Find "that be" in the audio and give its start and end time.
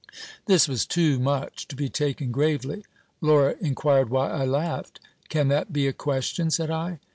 5.49-5.85